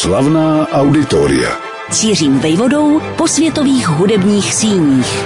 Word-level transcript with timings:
Slavná 0.00 0.68
auditoria. 0.68 1.50
Cířím 1.90 2.38
vejvodou 2.38 3.00
po 3.18 3.28
světových 3.28 3.88
hudebních 3.88 4.54
síních. 4.54 5.24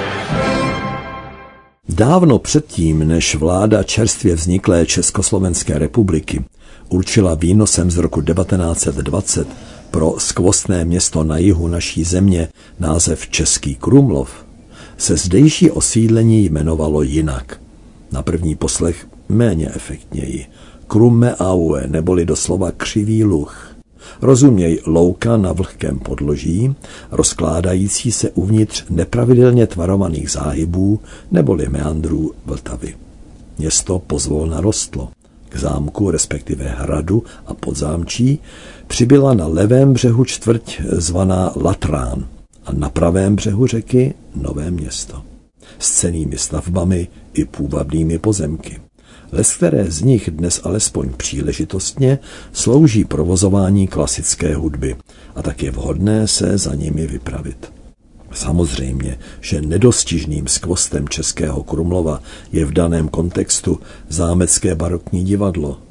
Dávno 1.88 2.38
předtím, 2.38 3.09
než 3.09 3.35
vláda 3.35 3.83
čerstvě 3.83 4.35
vzniklé 4.35 4.87
Československé 4.87 5.79
republiky 5.79 6.45
určila 6.89 7.35
výnosem 7.35 7.91
z 7.91 7.96
roku 7.96 8.23
1920 8.23 9.49
pro 9.91 10.15
skvostné 10.19 10.85
město 10.85 11.25
na 11.25 11.39
jihu 11.39 11.69
naší 11.69 12.05
země 12.05 12.48
název 12.80 13.29
Český 13.29 13.75
Krumlov, 13.75 14.30
se 14.96 15.16
zdejší 15.16 15.71
osídlení 15.71 16.45
jmenovalo 16.45 17.03
jinak. 17.03 17.61
Na 18.12 18.23
první 18.23 18.55
poslech 18.55 19.07
méně 19.29 19.71
efektněji. 19.75 20.46
Krumme 20.87 21.37
aue, 21.37 21.87
neboli 21.87 22.27
doslova 22.27 22.71
křivý 22.71 23.25
luh. 23.25 23.68
Rozuměj 24.23 24.80
louka 24.87 25.37
na 25.37 25.53
vlhkém 25.53 25.98
podloží, 25.98 26.75
rozkládající 27.11 28.12
se 28.12 28.30
uvnitř 28.30 28.84
nepravidelně 28.91 29.66
tvarovaných 29.66 30.30
záhybů 30.30 31.01
neboli 31.30 31.69
meandrů 31.69 32.33
Vltavy. 32.47 32.95
Město 33.59 33.98
pozvolna 33.98 34.61
rostlo. 34.61 35.09
K 35.48 35.56
zámku, 35.56 36.11
respektive 36.11 36.65
hradu 36.65 37.25
a 37.47 37.55
podzámčí, 37.55 38.39
přibyla 38.87 39.34
na 39.34 39.47
levém 39.47 39.92
břehu 39.92 40.25
čtvrť 40.25 40.80
zvaná 40.83 41.53
Latrán 41.56 42.27
a 42.65 42.73
na 42.73 42.89
pravém 42.89 43.37
břehu 43.37 43.67
řeky 43.67 44.15
Nové 44.34 44.70
město. 44.70 45.23
S 45.78 45.91
cenými 45.91 46.39
stavbami 46.39 47.09
i 47.34 47.45
půvabnými 47.45 48.19
pozemky. 48.19 48.88
Les 49.32 49.56
které 49.56 49.91
z 49.91 50.02
nich 50.02 50.30
dnes 50.30 50.60
alespoň 50.64 51.12
příležitostně 51.16 52.19
slouží 52.52 53.05
provozování 53.05 53.88
klasické 53.88 54.55
hudby 54.55 54.96
a 55.34 55.42
tak 55.42 55.62
je 55.62 55.70
vhodné 55.70 56.28
se 56.28 56.59
za 56.59 56.74
nimi 56.74 57.06
vypravit. 57.06 57.72
Samozřejmě, 58.33 59.19
že 59.41 59.61
nedostižným 59.61 60.48
skvostem 60.48 61.08
Českého 61.08 61.62
Krumlova 61.62 62.22
je 62.53 62.64
v 62.64 62.72
daném 62.72 63.08
kontextu 63.08 63.80
zámecké 64.08 64.75
barokní 64.75 65.25
divadlo. 65.25 65.88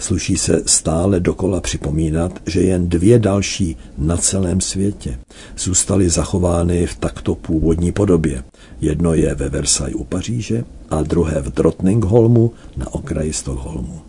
Sluší 0.00 0.36
se 0.36 0.62
stále 0.66 1.20
dokola 1.20 1.60
připomínat, 1.60 2.32
že 2.46 2.60
jen 2.60 2.88
dvě 2.88 3.18
další 3.18 3.76
na 3.98 4.16
celém 4.16 4.60
světě 4.60 5.18
zůstaly 5.58 6.10
zachovány 6.10 6.86
v 6.86 6.96
takto 6.96 7.34
původní 7.34 7.92
podobě. 7.92 8.44
Jedno 8.80 9.14
je 9.14 9.34
ve 9.34 9.48
Versailles 9.48 10.00
u 10.00 10.04
Paříže 10.04 10.64
a 10.90 11.02
druhé 11.02 11.42
v 11.42 11.52
Drottningholmu 11.52 12.52
na 12.76 12.94
okraji 12.94 13.32
Stockholmu. 13.32 14.00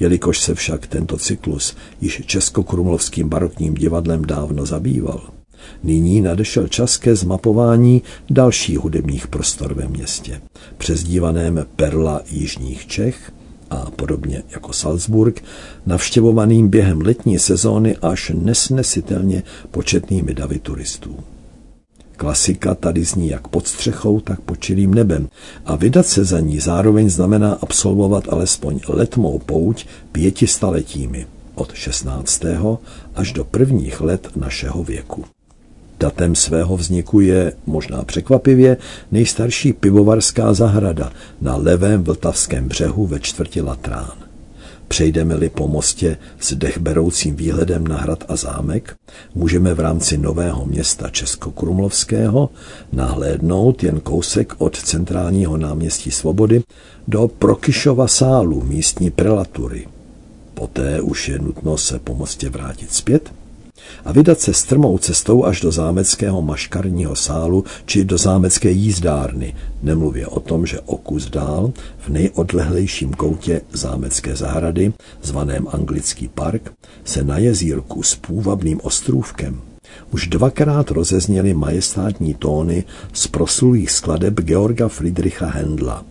Jelikož 0.00 0.40
se 0.40 0.54
však 0.54 0.86
tento 0.86 1.16
cyklus 1.16 1.76
již 2.00 2.22
českokrumlovským 2.26 3.28
barokním 3.28 3.74
divadlem 3.74 4.24
dávno 4.24 4.66
zabýval, 4.66 5.20
Nyní 5.82 6.20
nadešel 6.20 6.68
čas 6.68 6.96
ke 6.96 7.16
zmapování 7.16 8.02
dalších 8.30 8.78
hudebních 8.78 9.28
prostor 9.28 9.74
ve 9.74 9.88
městě, 9.88 10.40
přezdívaném 10.78 11.66
Perla 11.76 12.20
Jižních 12.30 12.86
Čech 12.86 13.32
a 13.70 13.90
podobně 13.90 14.42
jako 14.50 14.72
Salzburg, 14.72 15.44
navštěvovaným 15.86 16.68
během 16.68 17.00
letní 17.00 17.38
sezóny 17.38 17.96
až 17.96 18.32
nesnesitelně 18.34 19.42
početnými 19.70 20.34
davy 20.34 20.58
turistů. 20.58 21.16
Klasika 22.16 22.74
tady 22.74 23.04
zní 23.04 23.28
jak 23.28 23.48
pod 23.48 23.66
střechou, 23.66 24.20
tak 24.20 24.40
pod 24.40 24.60
čirým 24.60 24.94
nebem 24.94 25.28
a 25.66 25.76
vydat 25.76 26.06
se 26.06 26.24
za 26.24 26.40
ní 26.40 26.60
zároveň 26.60 27.10
znamená 27.10 27.58
absolvovat 27.62 28.32
alespoň 28.32 28.80
letmou 28.88 29.38
pouť 29.38 29.86
pěti 30.12 30.46
staletími 30.46 31.26
od 31.54 31.74
16. 31.74 32.44
až 33.14 33.32
do 33.32 33.44
prvních 33.44 34.00
let 34.00 34.28
našeho 34.36 34.84
věku. 34.84 35.24
Datem 36.00 36.34
svého 36.34 36.76
vzniku 36.76 37.20
je, 37.20 37.52
možná 37.66 38.02
překvapivě, 38.02 38.76
nejstarší 39.12 39.72
pivovarská 39.72 40.54
zahrada 40.54 41.12
na 41.40 41.56
levém 41.56 42.04
vltavském 42.04 42.68
břehu 42.68 43.06
ve 43.06 43.20
čtvrti 43.20 43.60
Latrán. 43.60 44.12
Přejdeme-li 44.88 45.48
po 45.48 45.68
mostě 45.68 46.16
s 46.40 46.54
dechberoucím 46.54 47.36
výhledem 47.36 47.88
na 47.88 47.96
hrad 47.96 48.24
a 48.28 48.36
zámek, 48.36 48.96
můžeme 49.34 49.74
v 49.74 49.80
rámci 49.80 50.18
nového 50.18 50.66
města 50.66 51.08
Českokrumlovského 51.08 52.50
nahlédnout 52.92 53.82
jen 53.84 54.00
kousek 54.00 54.54
od 54.58 54.76
centrálního 54.76 55.56
náměstí 55.56 56.10
Svobody 56.10 56.62
do 57.08 57.28
Prokyšova 57.28 58.08
sálu 58.08 58.62
místní 58.62 59.10
prelatury. 59.10 59.86
Poté 60.54 61.00
už 61.00 61.28
je 61.28 61.38
nutno 61.38 61.76
se 61.76 61.98
po 61.98 62.14
mostě 62.14 62.48
vrátit 62.48 62.92
zpět 62.92 63.32
a 64.04 64.12
vydat 64.12 64.40
se 64.40 64.54
strmou 64.54 64.98
cestou 64.98 65.44
až 65.44 65.60
do 65.60 65.72
zámeckého 65.72 66.42
maškarního 66.42 67.16
sálu 67.16 67.64
či 67.86 68.04
do 68.04 68.18
zámecké 68.18 68.70
jízdárny, 68.70 69.54
nemluvě 69.82 70.26
o 70.26 70.40
tom, 70.40 70.66
že 70.66 70.80
o 70.80 70.96
kus 70.96 71.30
dál, 71.30 71.72
v 71.98 72.08
nejodlehlejším 72.08 73.12
koutě 73.12 73.60
zámecké 73.72 74.36
zahrady, 74.36 74.92
zvaném 75.22 75.66
Anglický 75.72 76.28
park, 76.28 76.72
se 77.04 77.24
na 77.24 77.38
jezírku 77.38 78.02
s 78.02 78.14
půvabným 78.14 78.80
ostrůvkem 78.82 79.60
už 80.12 80.26
dvakrát 80.26 80.90
rozezněly 80.90 81.54
majestátní 81.54 82.34
tóny 82.34 82.84
z 83.12 83.26
proslulých 83.26 83.90
skladeb 83.90 84.40
Georga 84.40 84.88
Friedricha 84.88 85.46
Händla, 85.46 86.04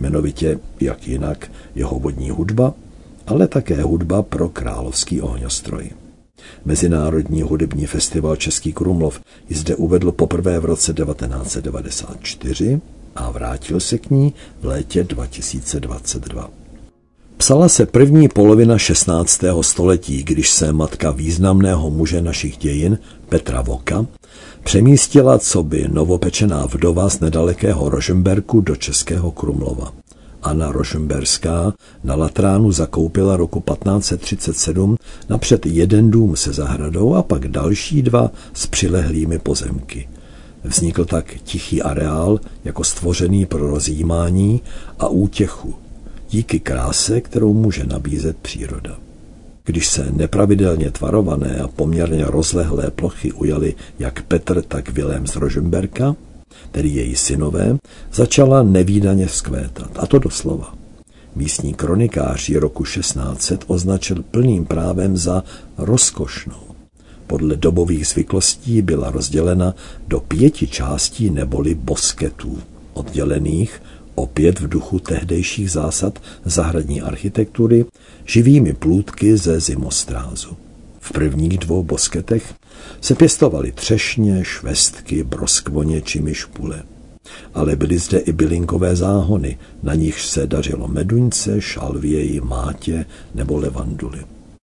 jmenovitě, 0.00 0.58
jak 0.80 1.08
jinak, 1.08 1.50
jeho 1.74 1.98
vodní 1.98 2.30
hudba, 2.30 2.74
ale 3.26 3.48
také 3.48 3.82
hudba 3.82 4.22
pro 4.22 4.48
královský 4.48 5.20
ohňostroj. 5.20 5.90
Mezinárodní 6.64 7.42
hudební 7.42 7.86
festival 7.86 8.36
Český 8.36 8.72
Krumlov 8.72 9.20
ji 9.48 9.56
zde 9.56 9.76
uvedl 9.76 10.12
poprvé 10.12 10.58
v 10.58 10.64
roce 10.64 10.92
1994 10.92 12.80
a 13.16 13.30
vrátil 13.30 13.80
se 13.80 13.98
k 13.98 14.10
ní 14.10 14.34
v 14.60 14.64
létě 14.64 15.04
2022. 15.04 16.50
Psala 17.36 17.68
se 17.68 17.86
první 17.86 18.28
polovina 18.28 18.78
16. 18.78 19.40
století, 19.60 20.22
když 20.22 20.50
se 20.50 20.72
matka 20.72 21.10
významného 21.10 21.90
muže 21.90 22.22
našich 22.22 22.56
dějin, 22.56 22.98
Petra 23.28 23.62
Voka, 23.62 24.06
přemístila 24.64 25.38
co 25.38 25.62
by 25.62 25.88
novopečená 25.88 26.66
vdova 26.66 27.10
z 27.10 27.20
nedalekého 27.20 27.88
Rožemberku 27.88 28.60
do 28.60 28.76
Českého 28.76 29.30
Krumlova. 29.30 29.92
Anna 30.44 30.72
Rošemberská 30.72 31.72
na 32.04 32.14
Latránu 32.14 32.72
zakoupila 32.72 33.36
roku 33.36 33.60
1537 33.60 34.96
napřed 35.28 35.66
jeden 35.66 36.10
dům 36.10 36.36
se 36.36 36.52
zahradou 36.52 37.14
a 37.14 37.22
pak 37.22 37.48
další 37.48 38.02
dva 38.02 38.30
s 38.54 38.66
přilehlými 38.66 39.38
pozemky. 39.38 40.08
Vznikl 40.64 41.04
tak 41.04 41.34
tichý 41.44 41.82
areál 41.82 42.40
jako 42.64 42.84
stvořený 42.84 43.46
pro 43.46 43.70
rozjímání 43.70 44.60
a 44.98 45.08
útěchu, 45.08 45.74
díky 46.30 46.60
kráse, 46.60 47.20
kterou 47.20 47.54
může 47.54 47.84
nabízet 47.84 48.36
příroda. 48.36 48.96
Když 49.64 49.88
se 49.88 50.06
nepravidelně 50.10 50.90
tvarované 50.90 51.58
a 51.58 51.68
poměrně 51.68 52.24
rozlehlé 52.24 52.90
plochy 52.90 53.32
ujaly 53.32 53.74
jak 53.98 54.22
Petr, 54.22 54.62
tak 54.62 54.88
Vilém 54.88 55.26
z 55.26 55.36
Rožemberka, 55.36 56.16
tedy 56.70 56.88
její 56.88 57.16
synové, 57.16 57.78
začala 58.12 58.62
nevýdaně 58.62 59.26
vzkvétat, 59.26 59.90
a 59.96 60.06
to 60.06 60.18
doslova. 60.18 60.74
Místní 61.36 61.74
kronikář 61.74 62.48
ji 62.48 62.56
roku 62.56 62.84
1600 62.84 63.64
označil 63.66 64.22
plným 64.30 64.64
právem 64.64 65.16
za 65.16 65.44
rozkošnou. 65.78 66.64
Podle 67.26 67.56
dobových 67.56 68.06
zvyklostí 68.06 68.82
byla 68.82 69.10
rozdělena 69.10 69.74
do 70.08 70.20
pěti 70.20 70.66
částí 70.66 71.30
neboli 71.30 71.74
bosketů, 71.74 72.58
oddělených 72.92 73.82
opět 74.14 74.60
v 74.60 74.68
duchu 74.68 74.98
tehdejších 74.98 75.70
zásad 75.70 76.18
zahradní 76.44 77.02
architektury 77.02 77.84
živými 78.24 78.72
plůdky 78.72 79.36
ze 79.36 79.60
zimostrázu. 79.60 80.56
V 81.04 81.12
prvních 81.12 81.58
dvou 81.58 81.82
bosketech 81.82 82.54
se 83.00 83.14
pěstovaly 83.14 83.72
třešně, 83.72 84.44
švestky, 84.44 85.24
broskvoně 85.24 86.02
či 86.02 86.20
myšpule. 86.20 86.82
Ale 87.54 87.76
byly 87.76 87.98
zde 87.98 88.18
i 88.18 88.32
bylinkové 88.32 88.96
záhony, 88.96 89.58
na 89.82 89.94
nichž 89.94 90.26
se 90.26 90.46
dařilo 90.46 90.88
meduňce, 90.88 91.60
šalvěji, 91.60 92.40
mátě 92.40 93.06
nebo 93.34 93.58
levanduly. 93.58 94.24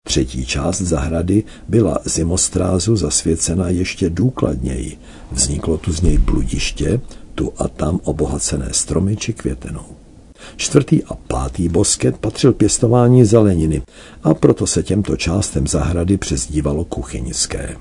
Třetí 0.06 0.46
část 0.46 0.80
zahrady 0.80 1.44
byla 1.68 1.98
zimostrázu 2.04 2.96
zasvěcena 2.96 3.68
ještě 3.68 4.10
důkladněji. 4.10 4.98
Vzniklo 5.32 5.78
tu 5.78 5.92
z 5.92 6.00
něj 6.00 6.18
bludiště, 6.18 7.00
tu 7.34 7.52
a 7.58 7.68
tam 7.68 8.00
obohacené 8.04 8.68
stromy 8.72 9.16
či 9.16 9.32
květenou. 9.32 10.01
Čtvrtý 10.56 11.04
a 11.04 11.14
pátý 11.14 11.68
bosket 11.68 12.18
patřil 12.18 12.52
pěstování 12.52 13.24
zeleniny 13.24 13.82
a 14.22 14.34
proto 14.34 14.66
se 14.66 14.82
těmto 14.82 15.16
částem 15.16 15.66
zahrady 15.66 16.16
přezdívalo 16.16 16.84
kuchyňské. 16.84 17.76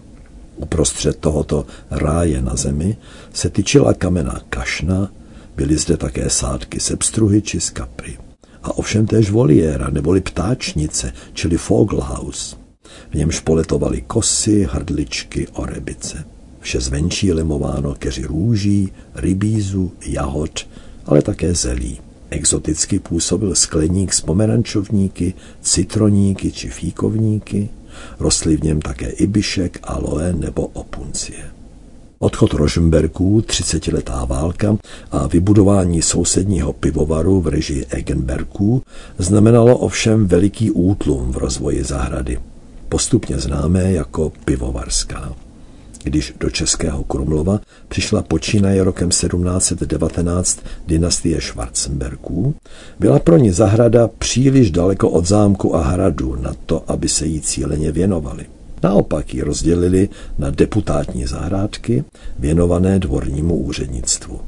Uprostřed 0.55 1.17
tohoto 1.17 1.65
ráje 1.91 2.41
na 2.41 2.55
zemi 2.55 2.97
se 3.33 3.49
tyčila 3.49 3.93
kamená 3.93 4.41
kašna, 4.49 5.11
byly 5.55 5.77
zde 5.77 5.97
také 5.97 6.29
sádky 6.29 6.79
sepstruhy 6.79 7.41
či 7.41 7.59
skapry. 7.59 8.17
A 8.63 8.77
ovšem 8.77 9.07
též 9.07 9.31
voliéra 9.31 9.89
neboli 9.89 10.21
ptáčnice, 10.21 11.13
čili 11.33 11.57
Fogelhaus. 11.57 12.57
v 13.09 13.15
němž 13.15 13.39
poletovali 13.39 14.01
kosy, 14.01 14.67
hrdličky, 14.71 15.47
orebice. 15.47 16.23
Vše 16.59 16.79
zvenčí 16.79 17.33
limováno 17.33 17.95
keři 17.95 18.25
růží, 18.25 18.91
rybízu, 19.15 19.91
jahod, 20.05 20.67
ale 21.05 21.21
také 21.21 21.53
zelí. 21.53 21.99
Exoticky 22.31 22.99
působil 22.99 23.55
skleník 23.55 24.13
s 24.13 24.21
pomerančovníky, 24.21 25.33
citroníky 25.61 26.51
či 26.51 26.69
fíkovníky, 26.69 27.69
rostly 28.19 28.57
v 28.57 28.63
něm 28.63 28.81
také 28.81 29.09
ibišek, 29.09 29.79
aloe 29.83 30.33
nebo 30.33 30.67
opuncie. 30.67 31.43
Odchod 32.19 32.53
Rožmberků, 32.53 33.39
30-letá 33.39 34.27
válka 34.27 34.77
a 35.11 35.27
vybudování 35.27 36.01
sousedního 36.01 36.73
pivovaru 36.73 37.41
v 37.41 37.47
režii 37.47 37.85
Egenberků 37.89 38.83
znamenalo 39.17 39.77
ovšem 39.77 40.27
veliký 40.27 40.71
útlum 40.71 41.31
v 41.31 41.37
rozvoji 41.37 41.83
zahrady, 41.83 42.39
postupně 42.89 43.39
známé 43.39 43.91
jako 43.91 44.31
pivovarská. 44.45 45.35
Když 46.03 46.33
do 46.39 46.49
Českého 46.49 47.03
Krumlova 47.03 47.59
přišla 47.87 48.21
počínaje 48.21 48.83
rokem 48.83 49.09
1719 49.09 50.59
dynastie 50.87 51.41
Schwarzenbergů, 51.41 52.55
byla 52.99 53.19
pro 53.19 53.37
ní 53.37 53.51
zahrada 53.51 54.07
příliš 54.07 54.71
daleko 54.71 55.09
od 55.09 55.27
zámku 55.27 55.75
a 55.75 55.83
hradu 55.83 56.35
na 56.35 56.53
to, 56.65 56.83
aby 56.87 57.09
se 57.09 57.25
jí 57.25 57.41
cíleně 57.41 57.91
věnovali. 57.91 58.45
Naopak 58.83 59.33
ji 59.33 59.41
rozdělili 59.41 60.09
na 60.37 60.49
deputátní 60.49 61.25
zahrádky 61.25 62.03
věnované 62.39 62.99
dvornímu 62.99 63.55
úřednictvu. 63.55 64.39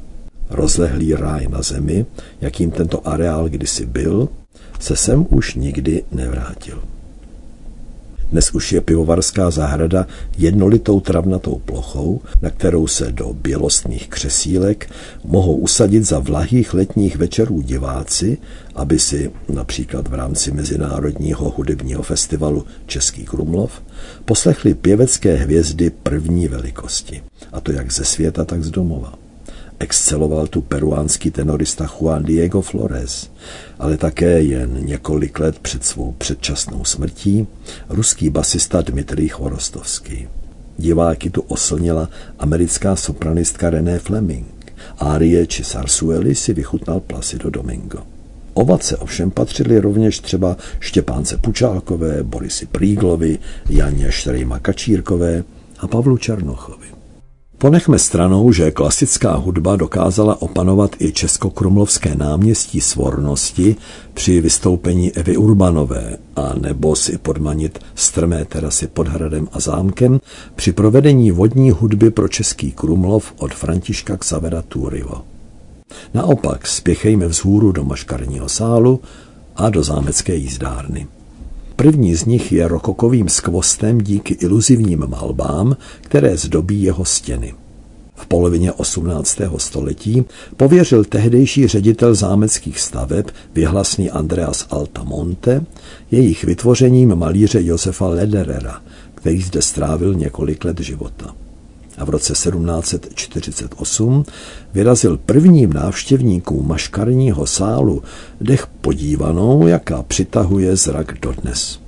Rozlehlý 0.50 1.14
ráj 1.14 1.46
na 1.50 1.62
zemi, 1.62 2.06
jakým 2.40 2.70
tento 2.70 3.08
areál 3.08 3.48
kdysi 3.48 3.86
byl, 3.86 4.28
se 4.80 4.96
sem 4.96 5.26
už 5.30 5.54
nikdy 5.54 6.04
nevrátil. 6.12 6.82
Dnes 8.34 8.50
už 8.50 8.72
je 8.72 8.80
pivovarská 8.80 9.50
zahrada 9.50 10.06
jednolitou 10.38 11.00
travnatou 11.00 11.62
plochou, 11.64 12.20
na 12.42 12.50
kterou 12.50 12.86
se 12.86 13.12
do 13.12 13.32
bělostných 13.32 14.08
křesílek 14.08 14.90
mohou 15.24 15.56
usadit 15.56 16.04
za 16.04 16.18
vlahých 16.18 16.74
letních 16.74 17.16
večerů 17.16 17.60
diváci, 17.62 18.38
aby 18.74 18.98
si 18.98 19.30
například 19.48 20.08
v 20.08 20.14
rámci 20.14 20.52
Mezinárodního 20.52 21.50
hudebního 21.50 22.02
festivalu 22.02 22.64
Český 22.86 23.24
Krumlov 23.24 23.82
poslechli 24.24 24.74
pěvecké 24.74 25.34
hvězdy 25.34 25.90
první 25.90 26.48
velikosti, 26.48 27.22
a 27.52 27.60
to 27.60 27.72
jak 27.72 27.92
ze 27.92 28.04
světa, 28.04 28.44
tak 28.44 28.64
z 28.64 28.70
domova. 28.70 29.23
Exceloval 29.84 30.46
tu 30.46 30.60
peruánský 30.60 31.30
tenorista 31.30 31.86
Juan 31.86 32.22
Diego 32.22 32.62
Flores, 32.62 33.30
ale 33.78 33.96
také 33.96 34.40
jen 34.42 34.86
několik 34.86 35.38
let 35.38 35.58
před 35.58 35.84
svou 35.84 36.12
předčasnou 36.12 36.84
smrtí 36.84 37.46
ruský 37.88 38.30
basista 38.30 38.82
Dmitrij 38.82 39.28
Chvorostovský. 39.28 40.28
Diváky 40.78 41.30
tu 41.30 41.40
oslnila 41.40 42.08
americká 42.38 42.96
sopranistka 42.96 43.70
René 43.70 43.98
Fleming. 43.98 44.46
Árie 44.98 45.46
či 45.46 45.64
Sarsuely 45.64 46.34
si 46.34 46.54
vychutnal 46.54 47.00
Placido 47.00 47.50
Domingo. 47.50 47.98
Ovace 48.54 48.96
ovšem 48.96 49.30
patřily 49.30 49.80
rovněž 49.80 50.20
třeba 50.20 50.56
Štěpánce 50.80 51.36
Pučálkové, 51.36 52.22
Borisy 52.22 52.66
Príglovi, 52.66 53.38
Janě 53.68 54.12
Štrejma 54.12 54.58
Kačírkové 54.58 55.44
a 55.78 55.86
Pavlu 55.86 56.16
Černochovi. 56.16 57.03
Ponechme 57.64 57.98
stranou, 57.98 58.52
že 58.52 58.70
klasická 58.70 59.36
hudba 59.36 59.76
dokázala 59.76 60.42
opanovat 60.42 60.90
i 60.98 61.12
českokrumlovské 61.12 62.14
náměstí 62.14 62.80
svornosti 62.80 63.76
při 64.14 64.40
vystoupení 64.40 65.12
Evy 65.12 65.36
Urbanové 65.36 66.16
a 66.36 66.52
nebo 66.60 66.96
si 66.96 67.18
podmanit 67.18 67.78
strmé 67.94 68.44
terasy 68.44 68.86
pod 68.86 69.08
hradem 69.08 69.48
a 69.52 69.60
zámkem 69.60 70.20
při 70.54 70.72
provedení 70.72 71.30
vodní 71.30 71.70
hudby 71.70 72.10
pro 72.10 72.28
Český 72.28 72.72
Krumlov 72.72 73.32
od 73.38 73.54
Františka 73.54 74.16
Xavera 74.16 74.62
Turivo. 74.62 75.22
Naopak 76.14 76.66
spěchejme 76.66 77.26
vzhůru 77.26 77.72
do 77.72 77.84
maškarního 77.84 78.48
sálu 78.48 79.00
a 79.56 79.70
do 79.70 79.82
zámecké 79.82 80.34
jízdárny. 80.34 81.06
První 81.76 82.14
z 82.14 82.24
nich 82.24 82.52
je 82.52 82.68
rokokovým 82.68 83.28
skvostem 83.28 84.00
díky 84.00 84.34
iluzivním 84.34 85.06
malbám, 85.06 85.76
které 86.00 86.36
zdobí 86.36 86.82
jeho 86.82 87.04
stěny. 87.04 87.54
V 88.14 88.26
polovině 88.26 88.72
18. 88.72 89.40
století 89.56 90.24
pověřil 90.56 91.04
tehdejší 91.04 91.66
ředitel 91.66 92.14
zámeckých 92.14 92.80
staveb, 92.80 93.26
vyhlasný 93.54 94.10
Andreas 94.10 94.66
Altamonte, 94.70 95.64
jejich 96.10 96.44
vytvořením 96.44 97.14
malíře 97.14 97.64
Josefa 97.64 98.08
Lederera, 98.08 98.80
který 99.14 99.42
zde 99.42 99.62
strávil 99.62 100.14
několik 100.14 100.64
let 100.64 100.80
života. 100.80 101.34
A 101.98 102.04
v 102.04 102.08
roce 102.08 102.32
1748 102.32 104.24
vyrazil 104.74 105.16
prvním 105.16 105.72
návštěvníkům 105.72 106.68
maškarního 106.68 107.46
sálu 107.46 108.02
dech 108.40 108.66
podívanou, 108.66 109.66
jaká 109.66 110.02
přitahuje 110.02 110.76
zrak 110.76 111.18
dodnes. 111.22 111.84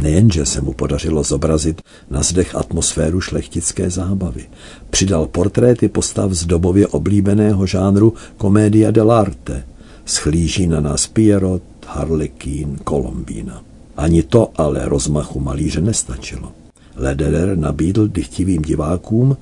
Nejenže 0.00 0.46
se 0.46 0.60
mu 0.60 0.72
podařilo 0.72 1.22
zobrazit 1.22 1.82
na 2.10 2.22
zdech 2.22 2.54
atmosféru 2.54 3.20
šlechtické 3.20 3.90
zábavy. 3.90 4.44
Přidal 4.90 5.26
portréty 5.26 5.88
postav 5.88 6.32
z 6.32 6.46
dobově 6.46 6.86
oblíbeného 6.86 7.66
žánru 7.66 8.14
Comedia 8.40 8.90
dell'arte. 8.90 9.64
Schlíží 10.06 10.66
na 10.66 10.80
nás 10.80 11.06
Pierrot, 11.06 11.62
Harlequin, 11.86 12.78
Colombina. 12.88 13.62
Ani 13.96 14.22
to 14.22 14.50
ale 14.56 14.88
rozmachu 14.88 15.40
malíře 15.40 15.80
nestačilo. 15.80 16.52
Lederer 16.96 17.58
nabídl 17.58 18.08
dychtivým 18.08 18.62
divákům 18.62 19.36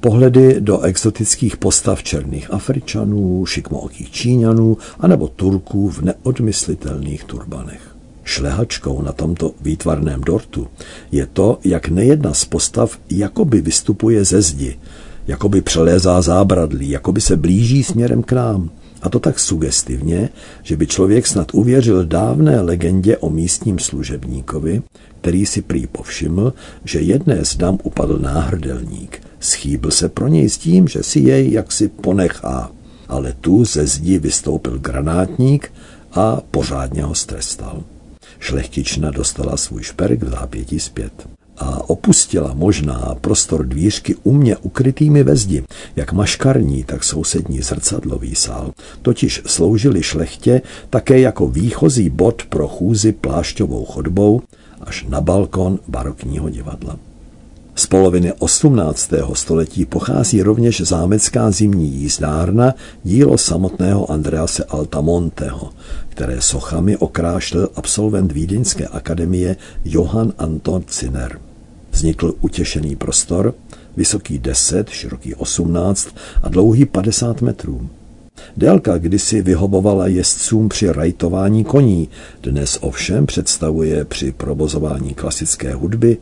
pohledy 0.00 0.56
do 0.60 0.80
exotických 0.80 1.56
postav 1.56 2.02
černých 2.02 2.52
Afričanů, 2.52 3.46
šikmookých 3.46 4.10
Číňanů 4.10 4.76
anebo 5.00 5.28
Turků 5.28 5.90
v 5.90 6.02
neodmyslitelných 6.02 7.24
turbanech. 7.24 7.96
Šlehačkou 8.24 9.02
na 9.02 9.12
tomto 9.12 9.52
výtvarném 9.60 10.20
dortu 10.20 10.68
je 11.12 11.26
to, 11.26 11.58
jak 11.64 11.88
nejedna 11.88 12.34
z 12.34 12.44
postav 12.44 12.98
jakoby 13.10 13.60
vystupuje 13.60 14.24
ze 14.24 14.42
zdi, 14.42 14.78
jakoby 15.26 15.60
přelézá 15.60 16.22
zábradlí, 16.22 16.90
jakoby 16.90 17.20
se 17.20 17.36
blíží 17.36 17.84
směrem 17.84 18.22
k 18.22 18.32
nám. 18.32 18.70
A 19.02 19.08
to 19.08 19.20
tak 19.20 19.38
sugestivně, 19.38 20.28
že 20.62 20.76
by 20.76 20.86
člověk 20.86 21.26
snad 21.26 21.54
uvěřil 21.54 22.04
dávné 22.04 22.60
legendě 22.60 23.16
o 23.16 23.30
místním 23.30 23.78
služebníkovi, 23.78 24.82
který 25.20 25.46
si 25.46 25.62
prý 25.62 25.86
povšiml, 25.86 26.52
že 26.84 27.00
jedné 27.00 27.44
z 27.44 27.56
dam 27.56 27.78
upadl 27.82 28.18
náhrdelník. 28.18 29.22
Schýbl 29.40 29.90
se 29.90 30.08
pro 30.08 30.28
něj 30.28 30.48
s 30.48 30.58
tím, 30.58 30.88
že 30.88 31.02
si 31.02 31.20
jej 31.20 31.52
jaksi 31.52 31.88
ponechá. 31.88 32.70
Ale 33.08 33.34
tu 33.40 33.64
ze 33.64 33.86
zdi 33.86 34.18
vystoupil 34.18 34.78
granátník 34.78 35.72
a 36.12 36.40
pořádně 36.50 37.02
ho 37.02 37.14
strestal. 37.14 37.82
Šlechtična 38.38 39.10
dostala 39.10 39.56
svůj 39.56 39.82
šperk 39.82 40.22
v 40.22 40.30
zápětí 40.30 40.80
zpět 40.80 41.12
a 41.62 41.90
opustila 41.90 42.54
možná 42.54 43.14
prostor 43.20 43.66
dvířky 43.66 44.14
umě 44.22 44.56
ukrytými 44.56 45.22
ve 45.22 45.36
zdi, 45.36 45.64
jak 45.96 46.12
maškarní, 46.12 46.84
tak 46.84 47.04
sousední 47.04 47.60
zrcadlový 47.62 48.34
sál, 48.34 48.72
totiž 49.02 49.42
sloužili 49.46 50.02
šlechtě 50.02 50.62
také 50.90 51.20
jako 51.20 51.46
výchozí 51.46 52.10
bod 52.10 52.42
pro 52.48 52.68
chůzi 52.68 53.12
plášťovou 53.12 53.84
chodbou 53.84 54.42
až 54.80 55.06
na 55.08 55.20
balkon 55.20 55.78
barokního 55.88 56.50
divadla. 56.50 56.96
Z 57.74 57.86
poloviny 57.86 58.32
18. 58.32 59.10
století 59.32 59.84
pochází 59.84 60.42
rovněž 60.42 60.80
zámecká 60.80 61.50
zimní 61.50 61.88
jízdárna, 61.88 62.74
dílo 63.04 63.38
samotného 63.38 64.10
Andrease 64.10 64.64
Altamonteho, 64.64 65.70
které 66.08 66.40
sochami 66.40 66.96
okrášlil 66.96 67.68
absolvent 67.74 68.32
Vídeňské 68.32 68.86
akademie 68.86 69.56
Johann 69.84 70.32
Anton 70.38 70.82
Zinner. 70.92 71.38
Vznikl 71.92 72.34
utěšený 72.40 72.96
prostor, 72.96 73.54
vysoký 73.96 74.38
10, 74.38 74.88
široký 74.88 75.34
18 75.34 76.08
a 76.42 76.48
dlouhý 76.48 76.84
50 76.84 77.42
metrů. 77.42 77.88
Délka 78.56 78.98
kdysi 78.98 79.42
vyhobovala 79.42 80.06
jezdcům 80.06 80.68
při 80.68 80.92
rajtování 80.92 81.64
koní, 81.64 82.08
dnes 82.42 82.78
ovšem 82.80 83.26
představuje 83.26 84.04
při 84.04 84.32
provozování 84.32 85.14
klasické 85.14 85.74
hudby 85.74 86.16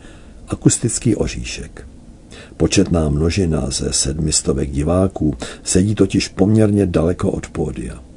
akustický 0.49 1.17
oříšek. 1.17 1.87
Početná 2.57 3.09
množina 3.09 3.71
ze 3.71 3.93
sedmistovek 3.93 4.71
diváků 4.71 5.35
sedí 5.62 5.95
totiž 5.95 6.29
poměrně 6.29 6.87
daleko 6.87 7.31
od 7.31 7.49
pódia. 7.49 8.10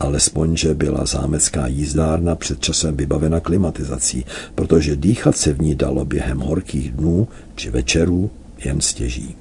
Alespoň, 0.00 0.56
že 0.56 0.74
byla 0.74 1.04
zámecká 1.04 1.66
jízdárna 1.66 2.34
před 2.34 2.60
časem 2.60 2.96
vybavena 2.96 3.40
klimatizací, 3.40 4.24
protože 4.54 4.96
dýchat 4.96 5.36
se 5.36 5.52
v 5.52 5.60
ní 5.60 5.74
dalo 5.74 6.04
během 6.04 6.38
horkých 6.38 6.92
dnů 6.92 7.28
či 7.54 7.70
večerů 7.70 8.30
jen 8.64 8.80
stěží. 8.80 9.36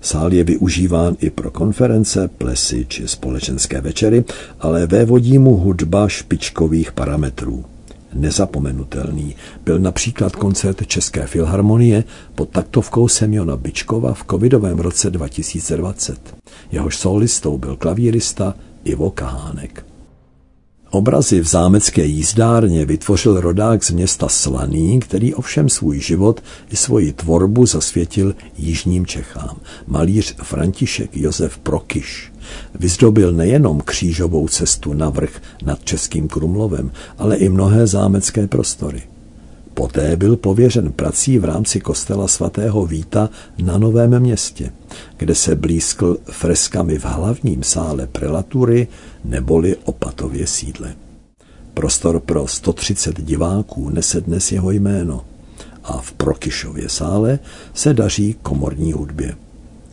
Sál 0.00 0.32
je 0.32 0.44
využíván 0.44 1.16
i 1.20 1.30
pro 1.30 1.50
konference, 1.50 2.28
plesy 2.28 2.86
či 2.88 3.08
společenské 3.08 3.80
večery, 3.80 4.24
ale 4.60 4.86
vévodí 4.86 5.38
mu 5.38 5.56
hudba 5.56 6.08
špičkových 6.08 6.92
parametrů. 6.92 7.64
nezapomenutelný 8.14 9.34
byl 9.64 9.78
například 9.78 10.36
koncert 10.36 10.86
České 10.86 11.26
filharmonie 11.26 12.04
pod 12.34 12.48
taktovkou 12.48 13.08
Semjona 13.08 13.56
Bičkova 13.56 14.14
v 14.14 14.24
covidovém 14.30 14.78
roce 14.78 15.10
2020. 15.10 16.34
Jehož 16.72 16.96
solistou 16.96 17.58
byl 17.58 17.76
klavírista 17.76 18.54
Ivo 18.84 19.10
Kahánek. 19.10 19.86
Obrazy 20.90 21.40
v 21.40 21.46
zámecké 21.46 22.04
jízdárně 22.04 22.84
vytvořil 22.84 23.40
rodák 23.40 23.84
z 23.84 23.90
města 23.90 24.28
Slaný, 24.28 25.00
který 25.00 25.34
ovšem 25.34 25.68
svůj 25.68 26.00
život 26.00 26.42
i 26.70 26.76
svoji 26.76 27.12
tvorbu 27.12 27.66
zasvětil 27.66 28.34
jižním 28.56 29.06
Čechám. 29.06 29.56
Malíř 29.86 30.34
František 30.42 31.16
Josef 31.16 31.58
Prokyš 31.58 32.32
vyzdobil 32.74 33.32
nejenom 33.32 33.80
křížovou 33.80 34.48
cestu 34.48 34.92
na 34.92 35.10
vrch 35.10 35.40
nad 35.62 35.84
Českým 35.84 36.28
Krumlovem, 36.28 36.90
ale 37.18 37.36
i 37.36 37.48
mnohé 37.48 37.86
zámecké 37.86 38.46
prostory. 38.46 39.02
Poté 39.78 40.16
byl 40.16 40.36
pověřen 40.36 40.92
prací 40.92 41.38
v 41.38 41.44
rámci 41.44 41.80
kostela 41.80 42.28
svatého 42.28 42.86
Víta 42.86 43.30
na 43.58 43.78
Novém 43.78 44.20
městě, 44.20 44.72
kde 45.16 45.34
se 45.34 45.54
blízkl 45.54 46.16
freskami 46.24 46.98
v 46.98 47.04
hlavním 47.04 47.62
sále 47.62 48.06
prelatury 48.06 48.88
neboli 49.24 49.76
Opatově 49.84 50.46
sídle. 50.46 50.94
Prostor 51.74 52.20
pro 52.20 52.46
130 52.46 53.20
diváků 53.20 53.90
nese 53.90 54.20
dnes 54.20 54.52
jeho 54.52 54.70
jméno 54.70 55.24
a 55.84 55.98
v 55.98 56.12
Prokyšově 56.12 56.88
sále 56.88 57.38
se 57.74 57.94
daří 57.94 58.36
komorní 58.42 58.92
hudbě. 58.92 59.34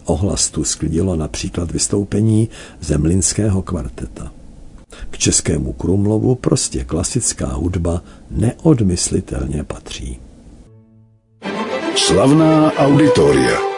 Ohlas 0.05 0.49
tu 0.49 0.63
sklidilo 0.63 1.15
například 1.15 1.71
vystoupení 1.71 2.49
zemlinského 2.81 3.61
kvarteta. 3.61 4.31
K 5.09 5.17
českému 5.17 5.73
Krumlovu 5.73 6.35
prostě 6.35 6.83
klasická 6.83 7.47
hudba 7.47 8.01
neodmyslitelně 8.35 9.63
patří. 9.63 10.19
Slavná 11.95 12.71
auditoria. 12.73 13.74